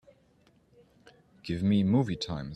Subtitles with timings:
[1.43, 2.49] Give me movie times